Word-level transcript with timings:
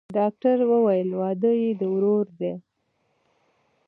ډاکتر 0.17 0.57
وويل 0.71 1.09
واده 1.19 1.51
يې 1.61 1.69
د 1.79 1.81
ورور 1.93 2.25
دىه. 2.39 2.53